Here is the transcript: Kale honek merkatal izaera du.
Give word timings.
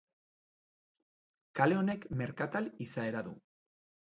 Kale 1.61 1.77
honek 1.81 2.09
merkatal 2.23 2.71
izaera 2.87 3.25
du. 3.29 3.37